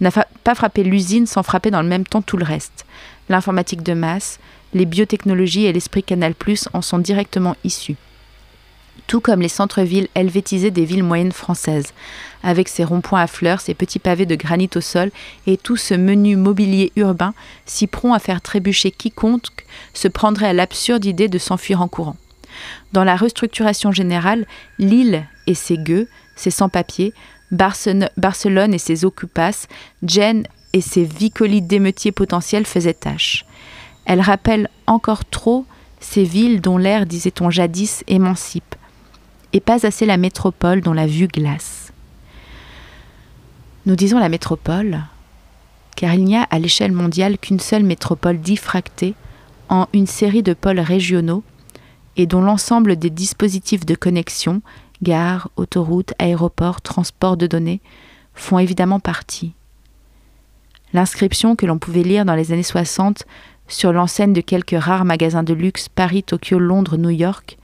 n'a 0.00 0.10
pas 0.10 0.54
frappé 0.54 0.82
l'usine 0.82 1.26
sans 1.26 1.42
frapper 1.42 1.70
dans 1.70 1.82
le 1.82 1.88
même 1.88 2.06
temps 2.06 2.22
tout 2.22 2.36
le 2.36 2.44
reste. 2.44 2.86
L'informatique 3.28 3.82
de 3.82 3.92
masse, 3.92 4.38
les 4.72 4.86
biotechnologies 4.86 5.66
et 5.66 5.72
l'esprit 5.72 6.02
Canal⁇ 6.02 6.32
en 6.72 6.82
sont 6.82 6.98
directement 6.98 7.56
issus 7.64 7.96
tout 9.06 9.20
comme 9.20 9.40
les 9.40 9.48
centres-villes 9.48 10.08
helvétisés 10.14 10.70
des 10.70 10.84
villes 10.84 11.02
moyennes 11.04 11.32
françaises, 11.32 11.92
avec 12.42 12.68
ses 12.68 12.84
ronds-points 12.84 13.22
à 13.22 13.26
fleurs, 13.26 13.60
ses 13.60 13.74
petits 13.74 13.98
pavés 13.98 14.26
de 14.26 14.34
granit 14.34 14.70
au 14.76 14.80
sol 14.80 15.10
et 15.46 15.56
tout 15.56 15.76
ce 15.76 15.94
menu 15.94 16.36
mobilier 16.36 16.92
urbain 16.96 17.34
si 17.66 17.86
prompt 17.86 18.14
à 18.14 18.18
faire 18.18 18.40
trébucher 18.40 18.90
quiconque 18.90 19.66
se 19.92 20.08
prendrait 20.08 20.48
à 20.48 20.52
l'absurde 20.52 21.04
idée 21.04 21.28
de 21.28 21.38
s'enfuir 21.38 21.80
en 21.80 21.88
courant. 21.88 22.16
Dans 22.92 23.04
la 23.04 23.16
restructuration 23.16 23.92
générale, 23.92 24.46
Lille 24.78 25.24
et 25.46 25.54
ses 25.54 25.76
gueux, 25.76 26.08
ses 26.36 26.50
sans-papiers, 26.50 27.12
Barcelone 27.50 28.74
et 28.74 28.78
ses 28.78 29.04
occupas, 29.04 29.66
Gênes 30.02 30.46
et 30.72 30.80
ses 30.80 31.04
vicolites 31.04 31.66
d'émeutiers 31.66 32.12
potentiels 32.12 32.66
faisaient 32.66 32.94
tâche. 32.94 33.44
Elle 34.06 34.20
rappelle 34.20 34.68
encore 34.86 35.24
trop 35.24 35.64
ces 36.00 36.24
villes 36.24 36.60
dont 36.60 36.78
l'air, 36.78 37.06
disait-on 37.06 37.50
jadis, 37.50 38.04
émancipe, 38.06 38.74
et 39.54 39.60
pas 39.60 39.86
assez 39.86 40.04
la 40.04 40.18
métropole 40.18 40.82
dont 40.82 40.92
la 40.92 41.06
vue 41.06 41.28
glace. 41.28 41.92
Nous 43.86 43.96
disons 43.96 44.18
la 44.18 44.28
métropole, 44.28 45.00
car 45.96 46.12
il 46.12 46.24
n'y 46.24 46.36
a 46.36 46.42
à 46.42 46.58
l'échelle 46.58 46.92
mondiale 46.92 47.38
qu'une 47.38 47.60
seule 47.60 47.84
métropole 47.84 48.40
diffractée 48.40 49.14
en 49.68 49.86
une 49.94 50.08
série 50.08 50.42
de 50.42 50.54
pôles 50.54 50.80
régionaux 50.80 51.44
et 52.16 52.26
dont 52.26 52.42
l'ensemble 52.42 52.96
des 52.96 53.10
dispositifs 53.10 53.86
de 53.86 53.94
connexion, 53.94 54.60
gares, 55.02 55.48
autoroutes, 55.56 56.14
aéroports, 56.18 56.80
transports 56.80 57.36
de 57.36 57.46
données, 57.46 57.80
font 58.34 58.58
évidemment 58.58 59.00
partie. 59.00 59.52
L'inscription 60.92 61.54
que 61.54 61.66
l'on 61.66 61.78
pouvait 61.78 62.02
lire 62.02 62.24
dans 62.24 62.34
les 62.34 62.52
années 62.52 62.62
60 62.64 63.24
sur 63.68 63.92
l'enseigne 63.92 64.32
de 64.32 64.40
quelques 64.40 64.76
rares 64.78 65.04
magasins 65.04 65.42
de 65.44 65.54
luxe 65.54 65.88
Paris, 65.88 66.24
Tokyo, 66.24 66.58
Londres, 66.58 66.96
New 66.96 67.10
York 67.10 67.56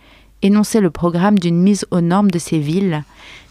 énonçait 0.42 0.80
le 0.80 0.90
programme 0.90 1.38
d'une 1.38 1.60
mise 1.60 1.86
aux 1.90 2.00
normes 2.00 2.30
de 2.30 2.38
ces 2.38 2.58
villes, 2.58 3.04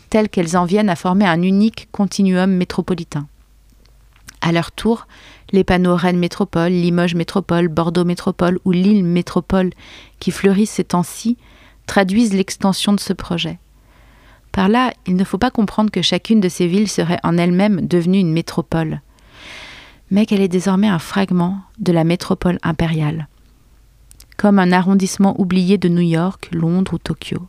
telles 0.10 0.29
qu'elles 0.29 0.58
en 0.58 0.65
viennent 0.65 0.89
à 0.89 0.96
former 0.96 1.25
un 1.25 1.41
unique 1.41 1.88
continuum 1.91 2.51
métropolitain. 2.51 3.27
À 4.41 4.51
leur 4.51 4.72
tour, 4.72 5.08
les 5.51 5.63
panneaux 5.63 5.96
Rennes 5.96 6.19
Métropole, 6.19 6.72
Limoges 6.72 7.15
Métropole, 7.15 7.67
Bordeaux 7.67 8.05
Métropole 8.05 8.60
ou 8.65 8.72
Lille 8.72 9.03
Métropole 9.03 9.72
qui 10.19 10.31
fleurissent 10.31 10.72
ces 10.72 10.84
temps-ci 10.84 11.38
traduisent 11.86 12.34
l'extension 12.34 12.93
de 12.93 13.00
ce 13.00 13.13
projet. 13.13 13.60
Par 14.51 14.69
là, 14.69 14.93
il 15.08 15.15
ne 15.15 15.24
faut 15.24 15.38
pas 15.38 15.51
comprendre 15.51 15.91
que 15.91 16.01
chacune 16.01 16.39
de 16.39 16.50
ces 16.50 16.67
villes 16.67 16.89
serait 16.89 17.19
en 17.24 17.38
elle-même 17.38 17.86
devenue 17.86 18.19
une 18.19 18.31
métropole, 18.31 19.01
mais 20.10 20.25
qu'elle 20.25 20.41
est 20.41 20.48
désormais 20.48 20.88
un 20.88 21.00
fragment 21.00 21.60
de 21.79 21.91
la 21.91 22.03
métropole 22.03 22.58
impériale, 22.63 23.27
comme 24.39 24.58
un 24.58 24.72
arrondissement 24.72 25.36
oublié 25.38 25.77
de 25.77 25.89
New 25.89 26.00
York, 26.00 26.48
Londres 26.53 26.93
ou 26.93 26.98
Tokyo, 26.98 27.39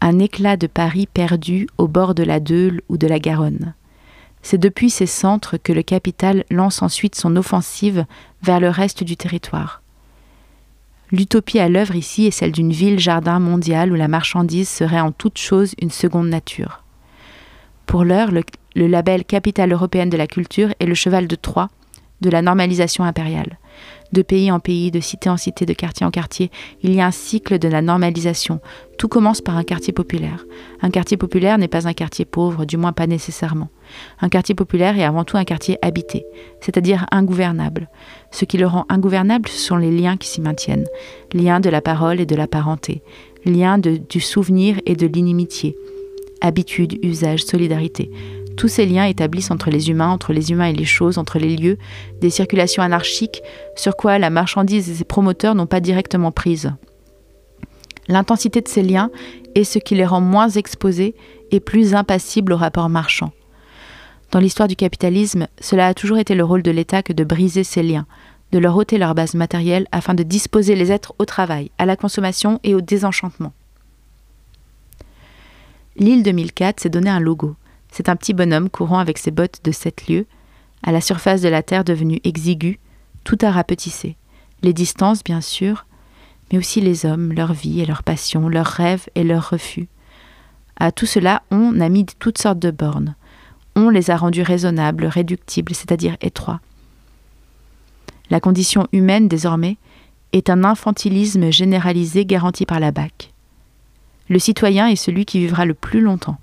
un 0.00 0.20
éclat 0.20 0.56
de 0.56 0.68
Paris 0.68 1.08
perdu 1.12 1.66
au 1.78 1.88
bord 1.88 2.14
de 2.14 2.22
la 2.22 2.38
Deule 2.38 2.80
ou 2.88 2.96
de 2.96 3.08
la 3.08 3.18
Garonne. 3.18 3.74
C'est 4.40 4.56
depuis 4.56 4.88
ces 4.88 5.06
centres 5.06 5.56
que 5.56 5.72
le 5.72 5.82
capital 5.82 6.44
lance 6.48 6.80
ensuite 6.80 7.16
son 7.16 7.34
offensive 7.34 8.06
vers 8.40 8.60
le 8.60 8.68
reste 8.68 9.02
du 9.02 9.16
territoire. 9.16 9.82
L'utopie 11.10 11.58
à 11.58 11.68
l'œuvre 11.68 11.96
ici 11.96 12.24
est 12.24 12.30
celle 12.30 12.52
d'une 12.52 12.72
ville-jardin 12.72 13.40
mondiale 13.40 13.90
où 13.90 13.96
la 13.96 14.06
marchandise 14.06 14.68
serait 14.68 15.00
en 15.00 15.10
toute 15.10 15.38
chose 15.38 15.74
une 15.82 15.90
seconde 15.90 16.28
nature. 16.28 16.84
Pour 17.86 18.04
l'heure, 18.04 18.30
le, 18.30 18.86
label 18.86 19.24
Capitale 19.24 19.72
européenne 19.72 20.08
de 20.08 20.16
la 20.16 20.28
culture 20.28 20.72
est 20.78 20.86
le 20.86 20.94
cheval 20.94 21.26
de 21.26 21.34
Troie 21.34 21.68
de 22.20 22.30
la 22.30 22.42
normalisation 22.42 23.02
impériale 23.02 23.58
de 24.12 24.22
pays 24.22 24.50
en 24.50 24.60
pays, 24.60 24.90
de 24.90 25.00
cité 25.00 25.28
en 25.30 25.36
cité, 25.36 25.66
de 25.66 25.72
quartier 25.72 26.04
en 26.06 26.10
quartier. 26.10 26.50
Il 26.82 26.94
y 26.94 27.00
a 27.00 27.06
un 27.06 27.10
cycle 27.10 27.58
de 27.58 27.68
la 27.68 27.82
normalisation. 27.82 28.60
Tout 28.98 29.08
commence 29.08 29.40
par 29.40 29.56
un 29.56 29.64
quartier 29.64 29.92
populaire. 29.92 30.44
Un 30.82 30.90
quartier 30.90 31.16
populaire 31.16 31.58
n'est 31.58 31.68
pas 31.68 31.88
un 31.88 31.92
quartier 31.92 32.24
pauvre, 32.24 32.64
du 32.64 32.76
moins 32.76 32.92
pas 32.92 33.06
nécessairement. 33.06 33.68
Un 34.20 34.28
quartier 34.28 34.54
populaire 34.54 34.98
est 34.98 35.04
avant 35.04 35.24
tout 35.24 35.36
un 35.36 35.44
quartier 35.44 35.78
habité, 35.82 36.24
c'est-à-dire 36.60 37.06
ingouvernable. 37.10 37.88
Ce 38.30 38.44
qui 38.44 38.58
le 38.58 38.66
rend 38.66 38.86
ingouvernable, 38.88 39.48
ce 39.48 39.58
sont 39.58 39.76
les 39.76 39.90
liens 39.90 40.16
qui 40.16 40.28
s'y 40.28 40.40
maintiennent. 40.40 40.86
Liens 41.32 41.60
de 41.60 41.70
la 41.70 41.80
parole 41.80 42.20
et 42.20 42.26
de 42.26 42.36
la 42.36 42.46
parenté. 42.46 43.02
Liens 43.44 43.78
du 43.78 44.20
souvenir 44.20 44.80
et 44.86 44.96
de 44.96 45.06
l'inimitié. 45.06 45.76
Habitude, 46.42 46.98
usage, 47.02 47.44
solidarité 47.44 48.10
tous 48.60 48.68
ces 48.68 48.84
liens 48.84 49.06
établissent 49.06 49.50
entre 49.50 49.70
les 49.70 49.88
humains, 49.88 50.10
entre 50.10 50.34
les 50.34 50.52
humains 50.52 50.66
et 50.66 50.74
les 50.74 50.84
choses, 50.84 51.16
entre 51.16 51.38
les 51.38 51.56
lieux, 51.56 51.78
des 52.20 52.28
circulations 52.28 52.82
anarchiques 52.82 53.40
sur 53.74 53.96
quoi 53.96 54.18
la 54.18 54.28
marchandise 54.28 54.90
et 54.90 54.94
ses 54.96 55.04
promoteurs 55.04 55.54
n'ont 55.54 55.66
pas 55.66 55.80
directement 55.80 56.30
prise. 56.30 56.70
L'intensité 58.06 58.60
de 58.60 58.68
ces 58.68 58.82
liens 58.82 59.10
est 59.54 59.64
ce 59.64 59.78
qui 59.78 59.94
les 59.94 60.04
rend 60.04 60.20
moins 60.20 60.50
exposés 60.50 61.14
et 61.50 61.58
plus 61.58 61.94
impassibles 61.94 62.52
au 62.52 62.58
rapport 62.58 62.90
marchand. 62.90 63.32
Dans 64.30 64.40
l'histoire 64.40 64.68
du 64.68 64.76
capitalisme, 64.76 65.48
cela 65.58 65.86
a 65.86 65.94
toujours 65.94 66.18
été 66.18 66.34
le 66.34 66.44
rôle 66.44 66.62
de 66.62 66.70
l'État 66.70 67.02
que 67.02 67.14
de 67.14 67.24
briser 67.24 67.64
ces 67.64 67.82
liens, 67.82 68.06
de 68.52 68.58
leur 68.58 68.76
ôter 68.76 68.98
leur 68.98 69.14
base 69.14 69.32
matérielle 69.32 69.86
afin 69.90 70.12
de 70.12 70.22
disposer 70.22 70.74
les 70.74 70.92
êtres 70.92 71.14
au 71.18 71.24
travail, 71.24 71.70
à 71.78 71.86
la 71.86 71.96
consommation 71.96 72.60
et 72.62 72.74
au 72.74 72.82
désenchantement. 72.82 73.54
L'île 75.96 76.22
2004 76.22 76.80
s'est 76.80 76.90
donné 76.90 77.08
un 77.08 77.20
logo. 77.20 77.56
C'est 77.90 78.08
un 78.08 78.16
petit 78.16 78.34
bonhomme 78.34 78.70
courant 78.70 78.98
avec 78.98 79.18
ses 79.18 79.30
bottes 79.30 79.60
de 79.64 79.72
sept 79.72 80.08
lieues, 80.08 80.26
à 80.82 80.92
la 80.92 81.00
surface 81.00 81.42
de 81.42 81.48
la 81.48 81.62
terre 81.62 81.84
devenue 81.84 82.20
exiguë, 82.24 82.78
tout 83.24 83.38
à 83.42 83.50
rapetisser. 83.50 84.16
Les 84.62 84.72
distances, 84.72 85.24
bien 85.24 85.40
sûr, 85.40 85.86
mais 86.50 86.58
aussi 86.58 86.80
les 86.80 87.06
hommes, 87.06 87.32
leur 87.32 87.52
vie 87.52 87.80
et 87.80 87.86
leurs 87.86 88.02
passions, 88.02 88.48
leurs 88.48 88.66
rêves 88.66 89.08
et 89.14 89.24
leurs 89.24 89.50
refus. 89.50 89.88
À 90.78 90.92
tout 90.92 91.06
cela, 91.06 91.42
on 91.50 91.80
a 91.80 91.88
mis 91.88 92.06
toutes 92.06 92.38
sortes 92.38 92.58
de 92.58 92.70
bornes. 92.70 93.14
On 93.76 93.90
les 93.90 94.10
a 94.10 94.16
rendus 94.16 94.42
raisonnables, 94.42 95.06
réductibles, 95.06 95.74
c'est-à-dire 95.74 96.16
étroits. 96.20 96.60
La 98.30 98.40
condition 98.40 98.86
humaine, 98.92 99.28
désormais, 99.28 99.76
est 100.32 100.50
un 100.50 100.64
infantilisme 100.64 101.50
généralisé 101.50 102.24
garanti 102.24 102.64
par 102.66 102.80
la 102.80 102.92
BAC. 102.92 103.32
Le 104.28 104.38
citoyen 104.38 104.86
est 104.86 104.96
celui 104.96 105.24
qui 105.24 105.40
vivra 105.40 105.64
le 105.64 105.74
plus 105.74 106.00
longtemps. 106.00 106.38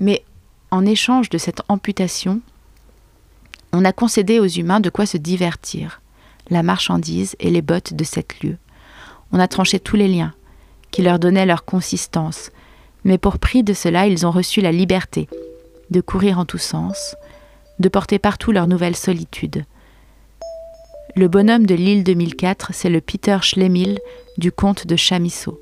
Mais 0.00 0.24
en 0.70 0.86
échange 0.86 1.30
de 1.30 1.38
cette 1.38 1.62
amputation, 1.68 2.40
on 3.72 3.84
a 3.84 3.92
concédé 3.92 4.40
aux 4.40 4.46
humains 4.46 4.80
de 4.80 4.90
quoi 4.90 5.06
se 5.06 5.16
divertir, 5.16 6.00
la 6.48 6.62
marchandise 6.62 7.36
et 7.40 7.50
les 7.50 7.62
bottes 7.62 7.94
de 7.94 8.04
cette 8.04 8.40
lieu. 8.40 8.56
On 9.32 9.38
a 9.38 9.48
tranché 9.48 9.78
tous 9.78 9.96
les 9.96 10.08
liens, 10.08 10.34
qui 10.90 11.02
leur 11.02 11.18
donnaient 11.18 11.46
leur 11.46 11.64
consistance, 11.64 12.50
mais 13.04 13.18
pour 13.18 13.38
prix 13.38 13.62
de 13.62 13.72
cela, 13.72 14.06
ils 14.06 14.26
ont 14.26 14.30
reçu 14.30 14.60
la 14.60 14.72
liberté 14.72 15.28
de 15.90 16.00
courir 16.00 16.38
en 16.38 16.44
tous 16.44 16.58
sens, 16.58 17.16
de 17.78 17.88
porter 17.88 18.18
partout 18.18 18.52
leur 18.52 18.66
nouvelle 18.66 18.96
solitude. 18.96 19.64
Le 21.16 21.26
bonhomme 21.26 21.66
de 21.66 21.74
l'île 21.74 22.04
2004, 22.04 22.72
c'est 22.72 22.90
le 22.90 23.00
Peter 23.00 23.38
Schlemihl 23.42 23.98
du 24.38 24.52
comte 24.52 24.86
de 24.86 24.96
Chamisso. 24.96 25.60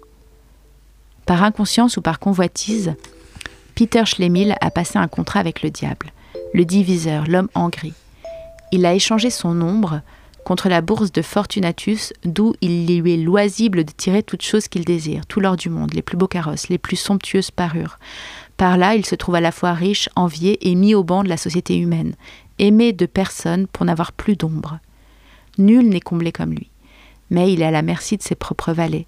Par 1.24 1.42
inconscience 1.42 1.96
ou 1.96 2.02
par 2.02 2.18
convoitise, 2.18 2.94
Peter 3.78 4.04
Schlemihl 4.06 4.56
a 4.60 4.72
passé 4.72 4.98
un 4.98 5.06
contrat 5.06 5.38
avec 5.38 5.62
le 5.62 5.70
diable, 5.70 6.10
le 6.52 6.64
diviseur, 6.64 7.28
l'homme 7.28 7.48
en 7.54 7.68
gris. 7.68 7.94
Il 8.72 8.84
a 8.84 8.92
échangé 8.92 9.30
son 9.30 9.60
ombre 9.60 10.00
contre 10.44 10.68
la 10.68 10.80
bourse 10.80 11.12
de 11.12 11.22
Fortunatus, 11.22 12.12
d'où 12.24 12.54
il 12.60 12.88
lui 12.88 13.14
est 13.14 13.18
loisible 13.18 13.84
de 13.84 13.92
tirer 13.92 14.24
toutes 14.24 14.42
choses 14.42 14.66
qu'il 14.66 14.84
désire, 14.84 15.26
tout 15.26 15.38
l'or 15.38 15.54
du 15.54 15.70
monde, 15.70 15.94
les 15.94 16.02
plus 16.02 16.16
beaux 16.16 16.26
carrosses, 16.26 16.68
les 16.68 16.78
plus 16.78 16.96
somptueuses 16.96 17.52
parures. 17.52 18.00
Par 18.56 18.78
là, 18.78 18.96
il 18.96 19.06
se 19.06 19.14
trouve 19.14 19.36
à 19.36 19.40
la 19.40 19.52
fois 19.52 19.74
riche, 19.74 20.08
envié 20.16 20.68
et 20.68 20.74
mis 20.74 20.96
au 20.96 21.04
banc 21.04 21.22
de 21.22 21.28
la 21.28 21.36
société 21.36 21.78
humaine, 21.78 22.16
aimé 22.58 22.92
de 22.92 23.06
personne 23.06 23.68
pour 23.68 23.86
n'avoir 23.86 24.10
plus 24.10 24.34
d'ombre. 24.34 24.80
Nul 25.56 25.88
n'est 25.88 26.00
comblé 26.00 26.32
comme 26.32 26.50
lui, 26.50 26.68
mais 27.30 27.52
il 27.52 27.62
est 27.62 27.66
à 27.66 27.70
la 27.70 27.82
merci 27.82 28.16
de 28.16 28.24
ses 28.24 28.34
propres 28.34 28.72
valets, 28.72 29.06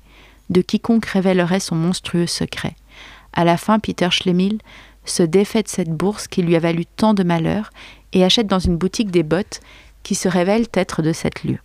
de 0.48 0.62
quiconque 0.62 1.06
révélerait 1.06 1.58
son 1.58 1.74
monstrueux 1.74 2.28
secret. 2.28 2.76
À 3.32 3.44
la 3.44 3.56
fin, 3.56 3.78
Peter 3.78 4.08
Schlemihl 4.10 4.58
se 5.04 5.22
défait 5.22 5.62
de 5.62 5.68
cette 5.68 5.90
bourse 5.90 6.28
qui 6.28 6.42
lui 6.42 6.56
a 6.56 6.60
valu 6.60 6.84
tant 6.86 7.14
de 7.14 7.22
malheur 7.22 7.70
et 8.12 8.24
achète 8.24 8.46
dans 8.46 8.58
une 8.58 8.76
boutique 8.76 9.10
des 9.10 9.22
bottes 9.22 9.60
qui 10.02 10.14
se 10.14 10.28
révèlent 10.28 10.68
être 10.74 11.02
de 11.02 11.12
cette 11.12 11.44
lieu. 11.44 11.58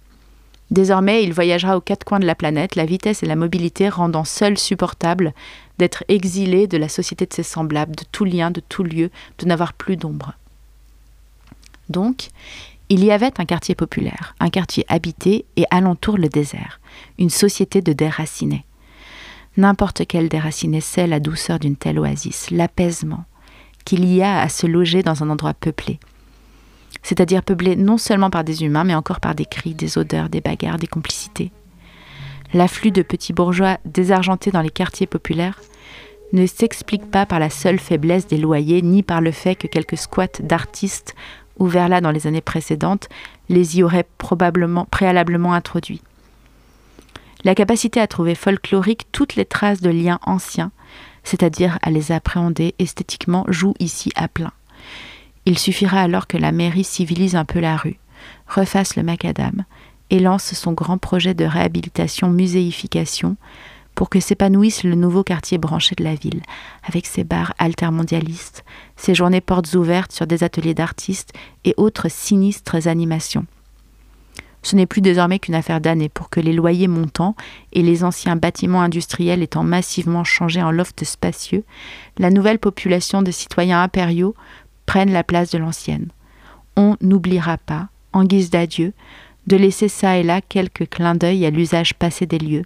Désormais, 0.72 1.24
il 1.24 1.32
voyagera 1.34 1.78
aux 1.78 1.82
quatre 1.82 2.06
coins 2.06 2.20
de 2.20 2.26
la 2.26 2.34
planète, 2.34 2.76
la 2.76 2.86
vitesse 2.86 3.22
et 3.22 3.28
la 3.28 3.36
mobilité 3.36 3.88
rendant 3.88 4.24
seul 4.24 4.58
supportable 4.58 5.34
d'être 5.78 6.04
exilé 6.08 6.68
de 6.68 6.78
la 6.78 6.90
société 6.90 7.26
de 7.26 7.34
ses 7.34 7.44
semblables, 7.44 7.96
de 7.96 8.04
tout 8.12 8.26
lien, 8.26 8.50
de 8.50 8.62
tout 8.62 8.84
lieu, 8.84 9.12
de 9.38 9.46
n'avoir 9.46 9.74
plus 9.74 9.96
d'ombre. 9.96 10.34
Donc, 11.90 12.30
il 12.90 13.04
y 13.04 13.12
avait 13.12 13.40
un 13.40 13.46
quartier 13.46 13.76
populaire, 13.76 14.36
un 14.40 14.50
quartier 14.50 14.86
habité 14.88 15.46
et 15.56 15.66
alentour 15.70 16.18
le 16.18 16.30
désert, 16.30 16.80
une 17.20 17.30
société 17.30 17.82
de 17.82 17.94
déracinés. 17.94 18.66
N'importe 19.58 20.04
quel 20.08 20.28
déraciné 20.28 20.82
sait 20.82 21.08
la 21.08 21.20
douceur 21.20 21.60
d'une 21.60 21.78
telle 21.78 22.00
oasis, 22.00 22.52
l'apaisement 22.52 23.26
qu'il 23.86 24.04
y 24.04 24.22
a 24.22 24.42
à 24.42 24.50
se 24.50 24.66
loger 24.68 25.04
dans 25.04 25.24
un 25.24 25.30
endroit 25.30 25.54
peuplé. 25.54 26.00
C'est-à-dire 27.04 27.44
peuplé 27.44 27.76
non 27.76 27.98
seulement 27.98 28.32
par 28.32 28.44
des 28.44 28.64
humains, 28.64 28.84
mais 28.84 28.96
encore 28.96 29.20
par 29.20 29.36
des 29.36 29.46
cris, 29.46 29.76
des 29.76 29.98
odeurs, 29.98 30.28
des 30.28 30.42
bagarres, 30.42 30.78
des 30.78 30.88
complicités. 30.88 31.52
L'afflux 32.54 32.92
de 32.92 33.04
petits 33.04 33.32
bourgeois 33.32 33.78
désargentés 33.86 34.52
dans 34.52 34.62
les 34.62 34.72
quartiers 34.72 35.08
populaires 35.08 35.62
ne 36.34 36.48
s'explique 36.48 37.10
pas 37.10 37.26
par 37.26 37.40
la 37.40 37.50
seule 37.52 37.80
faiblesse 37.80 38.28
des 38.28 38.38
loyers, 38.38 38.82
ni 38.82 39.04
par 39.04 39.22
le 39.22 39.32
fait 39.32 39.56
que 39.56 39.68
quelques 39.68 39.98
squats 39.98 40.42
d'artistes 40.42 41.16
ouverts 41.60 41.90
là 41.90 42.02
dans 42.02 42.12
les 42.12 42.28
années 42.28 42.42
précédentes 42.42 43.08
les 43.48 43.78
y 43.78 43.84
auraient 43.84 44.08
probablement 44.18 44.86
préalablement 44.86 45.54
introduits 45.54 46.02
la 47.46 47.56
capacité 47.56 48.02
à 48.02 48.08
trouver 48.08 48.36
folklorique 48.36 49.06
toutes 49.12 49.36
les 49.36 49.46
traces 49.46 49.80
de 49.80 49.92
liens 49.92 50.20
anciens, 50.24 50.72
c'est-à-dire 51.24 51.78
à 51.84 51.92
les 51.92 52.12
appréhender 52.12 52.74
esthétiquement, 52.80 53.46
joue 53.48 53.76
ici 53.80 54.12
à 54.16 54.28
plein. 54.28 54.52
Il 55.46 55.60
suffira 55.60 56.02
alors 56.02 56.26
que 56.26 56.38
la 56.38 56.52
mairie 56.52 56.84
civilise 56.84 57.36
un 57.36 57.46
peu 57.46 57.60
la 57.60 57.78
rue, 57.78 58.00
refasse 58.48 58.96
le 58.96 59.04
macadam 59.04 59.64
et 60.10 60.20
lance 60.20 60.54
son 60.54 60.74
grand 60.74 60.98
projet 60.98 61.36
de 61.36 61.46
réhabilitation-muséification 61.46 63.38
pour 63.94 64.10
que 64.10 64.20
s'épanouisse 64.20 64.84
le 64.84 64.96
nouveau 64.96 65.24
quartier 65.24 65.60
branché 65.60 65.96
de 65.96 66.04
la 66.04 66.16
ville, 66.16 66.42
avec 66.84 67.06
ses 67.06 67.24
bars 67.24 67.54
altermondialistes, 67.60 68.66
ses 68.96 69.14
journées 69.14 69.40
portes 69.40 69.74
ouvertes 69.76 70.12
sur 70.12 70.26
des 70.26 70.44
ateliers 70.44 70.74
d'artistes 70.74 71.32
et 71.64 71.76
autres 71.78 72.10
sinistres 72.10 72.88
animations. 72.88 73.46
Ce 74.66 74.76
n'est 74.76 74.88
plus 74.88 75.02
désormais 75.02 75.38
qu'une 75.38 75.54
affaire 75.54 75.80
d'années 75.80 76.10
pour 76.10 76.32
que 76.32 76.40
les 76.40 76.52
loyers 76.52 76.88
montant 76.88 77.36
et 77.72 77.84
les 77.84 78.04
anciens 78.04 78.36
bâtiments 78.36 78.82
industriels 78.82 79.44
étant 79.44 79.62
massivement 79.62 80.24
changés 80.24 80.64
en 80.64 80.72
lofts 80.72 81.04
spacieux, 81.04 81.64
la 82.18 82.32
nouvelle 82.32 82.58
population 82.58 83.22
de 83.22 83.30
citoyens 83.30 83.84
impériaux 83.84 84.34
prenne 84.88 85.12
la 85.12 85.24
place 85.24 85.52
de 85.52 85.60
l'ancienne. 85.60 86.08
on 86.76 86.98
n'oubliera 87.00 87.60
pas, 87.60 87.90
en 88.12 88.24
guise 88.24 88.50
d'adieu, 88.50 88.94
de 89.46 89.56
laisser 89.56 89.88
ça 89.88 90.18
et 90.18 90.24
là 90.24 90.42
quelques 90.42 90.90
clins 90.90 91.14
d'œil 91.14 91.46
à 91.46 91.52
l'usage 91.52 91.94
passé 91.94 92.26
des 92.26 92.40
lieux. 92.40 92.66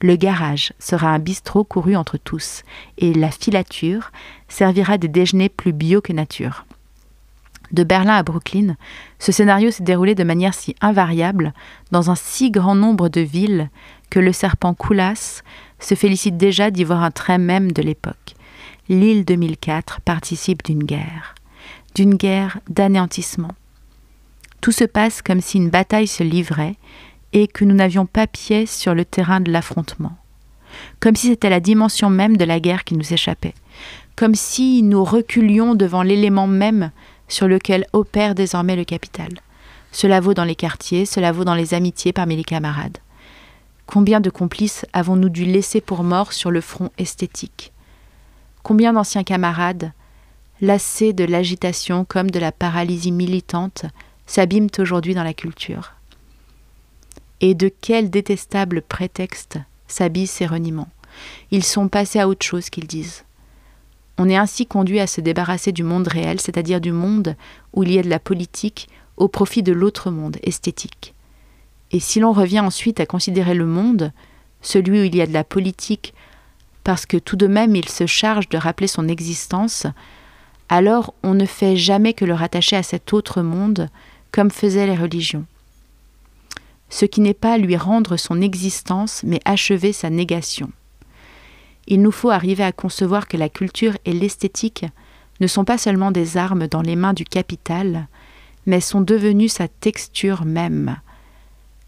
Le 0.00 0.14
garage 0.14 0.72
sera 0.78 1.08
un 1.08 1.18
bistrot 1.18 1.64
couru 1.64 1.96
entre 1.96 2.18
tous, 2.18 2.62
et 2.98 3.12
la 3.12 3.32
filature 3.32 4.12
servira 4.46 4.96
des 4.96 5.08
déjeuners 5.08 5.48
plus 5.48 5.72
bio 5.72 6.00
que 6.00 6.12
nature. 6.12 6.66
De 7.72 7.84
Berlin 7.84 8.16
à 8.16 8.22
Brooklyn, 8.22 8.76
ce 9.18 9.32
scénario 9.32 9.70
s'est 9.70 9.82
déroulé 9.82 10.14
de 10.14 10.24
manière 10.24 10.52
si 10.52 10.76
invariable, 10.80 11.54
dans 11.90 12.10
un 12.10 12.14
si 12.14 12.50
grand 12.50 12.74
nombre 12.74 13.08
de 13.08 13.22
villes, 13.22 13.70
que 14.10 14.20
le 14.20 14.32
serpent 14.32 14.74
Coulas 14.74 15.42
se 15.78 15.94
félicite 15.94 16.36
déjà 16.36 16.70
d'y 16.70 16.84
voir 16.84 17.02
un 17.02 17.10
trait 17.10 17.38
même 17.38 17.72
de 17.72 17.82
l'époque. 17.82 18.34
L'île 18.88 19.24
2004 19.24 20.02
participe 20.02 20.62
d'une 20.64 20.84
guerre, 20.84 21.34
d'une 21.94 22.14
guerre 22.14 22.58
d'anéantissement. 22.68 23.52
Tout 24.60 24.72
se 24.72 24.84
passe 24.84 25.22
comme 25.22 25.40
si 25.40 25.56
une 25.56 25.70
bataille 25.70 26.06
se 26.06 26.22
livrait 26.22 26.76
et 27.32 27.48
que 27.48 27.64
nous 27.64 27.74
n'avions 27.74 28.04
pas 28.04 28.26
pied 28.26 28.66
sur 28.66 28.94
le 28.94 29.06
terrain 29.06 29.40
de 29.40 29.50
l'affrontement, 29.50 30.16
comme 31.00 31.16
si 31.16 31.28
c'était 31.28 31.48
la 31.48 31.60
dimension 31.60 32.10
même 32.10 32.36
de 32.36 32.44
la 32.44 32.60
guerre 32.60 32.84
qui 32.84 32.96
nous 32.96 33.14
échappait, 33.14 33.54
comme 34.14 34.34
si 34.34 34.82
nous 34.82 35.04
reculions 35.04 35.74
devant 35.74 36.02
l'élément 36.02 36.46
même 36.46 36.90
sur 37.32 37.48
lequel 37.48 37.86
opère 37.94 38.34
désormais 38.34 38.76
le 38.76 38.84
capital. 38.84 39.30
Cela 39.90 40.20
vaut 40.20 40.34
dans 40.34 40.44
les 40.44 40.54
quartiers, 40.54 41.06
cela 41.06 41.32
vaut 41.32 41.44
dans 41.44 41.54
les 41.54 41.72
amitiés 41.72 42.12
parmi 42.12 42.36
les 42.36 42.44
camarades. 42.44 42.98
Combien 43.86 44.20
de 44.20 44.28
complices 44.28 44.84
avons-nous 44.92 45.30
dû 45.30 45.46
laisser 45.46 45.80
pour 45.80 46.04
mort 46.04 46.34
sur 46.34 46.50
le 46.50 46.60
front 46.60 46.90
esthétique? 46.98 47.72
Combien 48.62 48.92
d'anciens 48.92 49.24
camarades, 49.24 49.92
lassés 50.60 51.14
de 51.14 51.24
l'agitation 51.24 52.04
comme 52.04 52.30
de 52.30 52.38
la 52.38 52.52
paralysie 52.52 53.12
militante, 53.12 53.86
s'abîment 54.26 54.70
aujourd'hui 54.78 55.14
dans 55.14 55.24
la 55.24 55.34
culture? 55.34 55.94
Et 57.40 57.54
de 57.54 57.72
quel 57.80 58.10
détestable 58.10 58.82
prétexte 58.82 59.58
s'habillent 59.88 60.26
ces 60.26 60.46
reniements? 60.46 60.90
Ils 61.50 61.64
sont 61.64 61.88
passés 61.88 62.20
à 62.20 62.28
autre 62.28 62.44
chose 62.44 62.68
qu'ils 62.68 62.86
disent. 62.86 63.24
On 64.18 64.28
est 64.28 64.36
ainsi 64.36 64.66
conduit 64.66 65.00
à 65.00 65.06
se 65.06 65.20
débarrasser 65.20 65.72
du 65.72 65.82
monde 65.82 66.08
réel, 66.08 66.40
c'est-à-dire 66.40 66.80
du 66.80 66.92
monde 66.92 67.36
où 67.72 67.82
il 67.82 67.92
y 67.92 67.98
a 67.98 68.02
de 68.02 68.10
la 68.10 68.18
politique, 68.18 68.88
au 69.16 69.28
profit 69.28 69.62
de 69.62 69.72
l'autre 69.72 70.10
monde 70.10 70.38
esthétique. 70.42 71.14
Et 71.90 72.00
si 72.00 72.20
l'on 72.20 72.32
revient 72.32 72.60
ensuite 72.60 73.00
à 73.00 73.06
considérer 73.06 73.54
le 73.54 73.66
monde, 73.66 74.12
celui 74.62 75.00
où 75.00 75.04
il 75.04 75.14
y 75.14 75.20
a 75.20 75.26
de 75.26 75.32
la 75.32 75.44
politique, 75.44 76.14
parce 76.84 77.06
que 77.06 77.16
tout 77.16 77.36
de 77.36 77.46
même 77.46 77.76
il 77.76 77.88
se 77.88 78.06
charge 78.06 78.48
de 78.48 78.58
rappeler 78.58 78.86
son 78.86 79.08
existence, 79.08 79.86
alors 80.68 81.14
on 81.22 81.34
ne 81.34 81.44
fait 81.44 81.76
jamais 81.76 82.14
que 82.14 82.24
le 82.24 82.34
rattacher 82.34 82.76
à 82.76 82.82
cet 82.82 83.12
autre 83.12 83.42
monde, 83.42 83.88
comme 84.30 84.50
faisaient 84.50 84.86
les 84.86 84.96
religions. 84.96 85.44
Ce 86.88 87.04
qui 87.04 87.20
n'est 87.20 87.34
pas 87.34 87.58
lui 87.58 87.76
rendre 87.76 88.16
son 88.16 88.40
existence, 88.40 89.22
mais 89.24 89.40
achever 89.44 89.92
sa 89.92 90.10
négation. 90.10 90.70
Il 91.86 92.02
nous 92.02 92.12
faut 92.12 92.30
arriver 92.30 92.64
à 92.64 92.72
concevoir 92.72 93.28
que 93.28 93.36
la 93.36 93.48
culture 93.48 93.96
et 94.04 94.12
l'esthétique 94.12 94.86
ne 95.40 95.46
sont 95.46 95.64
pas 95.64 95.78
seulement 95.78 96.10
des 96.10 96.36
armes 96.36 96.68
dans 96.68 96.82
les 96.82 96.96
mains 96.96 97.14
du 97.14 97.24
capital, 97.24 98.06
mais 98.66 98.80
sont 98.80 99.00
devenues 99.00 99.48
sa 99.48 99.68
texture 99.68 100.44
même. 100.44 100.96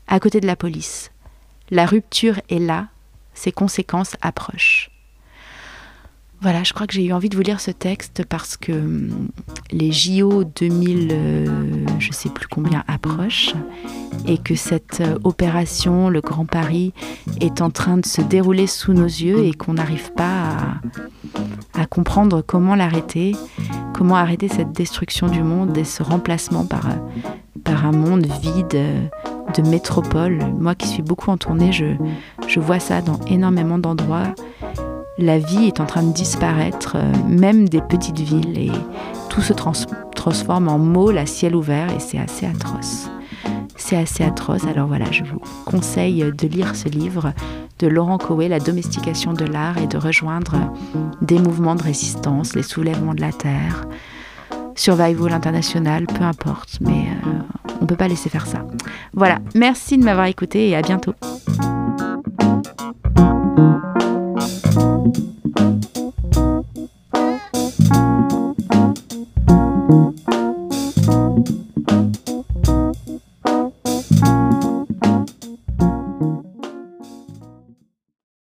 À 0.07 0.21
côté 0.21 0.41
de 0.41 0.47
la 0.47 0.57
police, 0.57 1.13
la 1.71 1.87
rupture 1.87 2.41
est 2.51 2.59
là, 2.59 2.89
ses 3.33 3.53
conséquences 3.53 4.17
approchent. 4.21 4.91
Voilà, 6.41 6.63
je 6.63 6.75
crois 6.75 6.87
que 6.87 6.93
j'ai 6.93 7.07
eu 7.07 7.13
envie 7.13 7.31
de 7.31 7.37
vous 7.37 7.43
lire 7.43 7.61
ce 7.61 7.71
texte 7.71 8.25
parce 8.29 8.57
que 8.57 8.73
hum, 8.73 9.31
les 9.71 9.93
JO 9.93 10.45
2000, 10.45 11.09
euh, 11.11 11.87
je 11.99 12.13
sais 12.13 12.29
plus 12.29 12.47
combien, 12.49 12.85
approchent 12.87 13.55
et 14.27 14.39
que 14.39 14.55
cette 14.55 15.01
euh, 15.01 15.19
opération, 15.25 16.09
le 16.09 16.21
Grand 16.21 16.45
Paris, 16.45 16.93
est 17.41 17.61
en 17.61 17.71
train 17.71 17.99
de 17.99 18.07
se 18.07 18.21
dérouler 18.21 18.67
sous 18.67 18.93
nos 18.93 19.05
yeux 19.05 19.45
et 19.45 19.53
qu'on 19.53 19.75
n'arrive 19.75 20.13
pas 20.13 20.57
à, 21.75 21.87
comprendre 21.87 22.43
comment 22.43 22.75
l'arrêter, 22.75 23.37
comment 23.93 24.17
arrêter 24.17 24.49
cette 24.49 24.73
destruction 24.73 25.29
du 25.29 25.43
monde 25.43 25.77
et 25.77 25.85
ce 25.85 26.03
remplacement 26.03 26.65
par, 26.65 26.89
par 27.63 27.87
un 27.87 27.93
monde 27.93 28.27
vide 28.43 28.69
de 29.57 29.63
métropole. 29.69 30.39
Moi 30.59 30.75
qui 30.75 30.89
suis 30.89 31.03
beaucoup 31.03 31.31
en 31.31 31.37
tournée, 31.37 31.73
je, 31.73 31.95
je 32.49 32.59
vois 32.59 32.81
ça 32.81 33.01
dans 33.03 33.21
énormément 33.27 33.79
d'endroits 33.79 34.35
la 35.19 35.39
vie 35.39 35.67
est 35.67 35.81
en 35.81 35.87
train 35.87 36.03
de 36.03 36.13
disparaître, 36.13 36.97
euh, 36.97 37.13
même 37.29 37.69
des 37.69 37.81
petites 37.81 38.19
villes, 38.19 38.59
et 38.59 38.73
tout 39.29 39.43
se 39.43 39.53
transforme 39.53 40.69
en 40.69 40.79
môle 40.79 41.19
à 41.19 41.27
ciel 41.27 41.55
ouvert, 41.55 41.91
et 41.91 42.01
c'est 42.01 42.19
assez 42.19 42.47
atroce. 42.47 43.09
C'est 43.87 43.99
assez 43.99 44.25
atroce, 44.25 44.65
alors 44.65 44.89
voilà, 44.89 45.05
je 45.11 45.25
vous 45.25 45.43
conseille 45.67 46.25
de 46.33 46.49
lire 46.49 46.75
ce 46.75 46.89
livre 46.89 47.35
de 47.81 47.87
Laurent 47.87 48.17
Coé, 48.17 48.49
La 48.49 48.59
domestication 48.59 49.35
de 49.35 49.45
l'art, 49.45 49.77
et 49.77 49.87
de 49.87 49.99
rejoindre 49.99 50.55
des 51.21 51.39
mouvements 51.39 51.75
de 51.75 51.83
résistance, 51.83 52.55
les 52.55 52.63
soulèvements 52.63 53.13
de 53.13 53.21
la 53.21 53.31
terre, 53.31 53.85
Survival 54.75 55.35
International, 55.35 56.07
peu 56.07 56.25
importe, 56.25 56.79
mais 56.81 57.09
euh, 57.27 57.41
on 57.79 57.83
ne 57.83 57.87
peut 57.87 57.95
pas 57.95 58.09
laisser 58.09 58.31
faire 58.31 58.47
ça. 58.47 58.65
Voilà, 59.13 59.41
merci 59.55 59.99
de 59.99 60.05
m'avoir 60.05 60.25
écouté 60.29 60.71
et 60.71 60.77
à 60.77 60.81
bientôt. 60.81 61.13